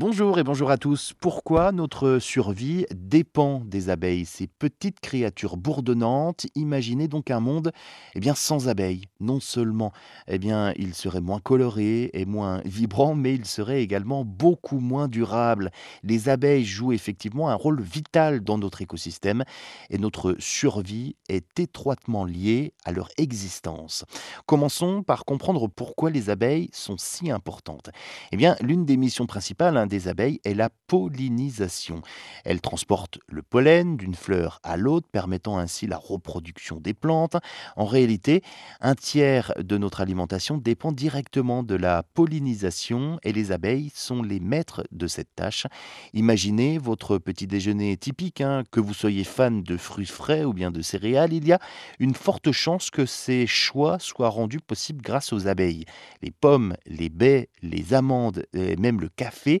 [0.00, 1.12] Bonjour et bonjour à tous.
[1.18, 7.72] Pourquoi notre survie dépend des abeilles Ces petites créatures bourdonnantes, imaginez donc un monde
[8.14, 9.06] eh bien, sans abeilles?
[9.18, 9.92] Non seulement
[10.28, 15.08] eh bien, il serait moins coloré et moins vibrant, mais il serait également beaucoup moins
[15.08, 15.72] durable.
[16.04, 19.42] Les abeilles jouent effectivement un rôle vital dans notre écosystème
[19.90, 24.04] et notre survie est étroitement liée à leur existence.
[24.46, 27.90] Commençons par comprendre pourquoi les abeilles sont si importantes.
[28.30, 32.02] Eh bien, l'une des missions principales des abeilles est la pollinisation.
[32.44, 37.36] Elles transportent le pollen d'une fleur à l'autre, permettant ainsi la reproduction des plantes.
[37.76, 38.42] En réalité,
[38.80, 44.40] un tiers de notre alimentation dépend directement de la pollinisation et les abeilles sont les
[44.40, 45.66] maîtres de cette tâche.
[46.12, 50.70] Imaginez votre petit déjeuner typique, hein, que vous soyez fan de fruits frais ou bien
[50.70, 51.58] de céréales, il y a
[51.98, 55.84] une forte chance que ces choix soient rendus possibles grâce aux abeilles.
[56.22, 59.60] Les pommes, les baies, les amandes et même le café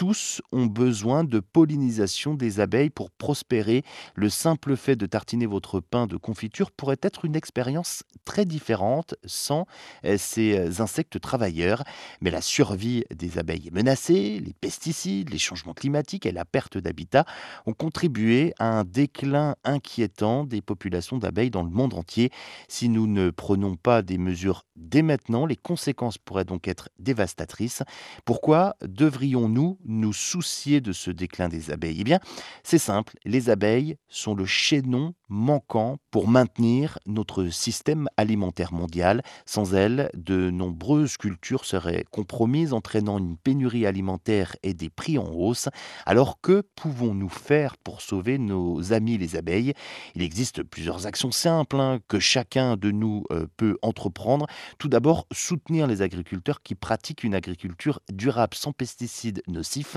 [0.00, 3.84] tous ont besoin de pollinisation des abeilles pour prospérer.
[4.14, 9.14] Le simple fait de tartiner votre pain de confiture pourrait être une expérience très différente
[9.26, 9.66] sans
[10.06, 11.84] euh, ces euh, insectes travailleurs.
[12.22, 14.40] Mais la survie des abeilles est menacée.
[14.42, 17.26] Les pesticides, les changements climatiques et la perte d'habitat
[17.66, 22.30] ont contribué à un déclin inquiétant des populations d'abeilles dans le monde entier.
[22.68, 27.82] Si nous ne prenons pas des mesures dès maintenant, les conséquences pourraient donc être dévastatrices.
[28.24, 32.00] Pourquoi devrions-nous nous soucier de ce déclin des abeilles.
[32.00, 32.20] Eh bien,
[32.62, 39.22] c'est simple, les abeilles sont le chaînon manquant pour maintenir notre système alimentaire mondial.
[39.46, 45.30] Sans elles, de nombreuses cultures seraient compromises, entraînant une pénurie alimentaire et des prix en
[45.30, 45.68] hausse.
[46.04, 49.72] Alors que pouvons-nous faire pour sauver nos amis les abeilles?
[50.14, 54.46] Il existe plusieurs actions simples hein, que chacun de nous euh, peut entreprendre.
[54.78, 59.96] Tout d'abord, soutenir les agriculteurs qui pratiquent une agriculture durable sans pesticides nocifs.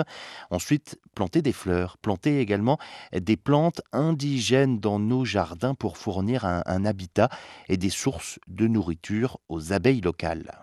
[0.51, 2.77] Ensuite, planter des fleurs, planter également
[3.13, 7.29] des plantes indigènes dans jardins pour fournir un habitat
[7.69, 10.62] et des sources de nourriture aux abeilles locales.